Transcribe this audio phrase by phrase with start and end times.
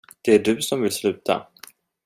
[0.21, 1.47] Det är du som vill sluta.